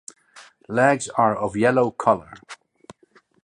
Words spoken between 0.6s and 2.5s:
Legs are of yellow colour.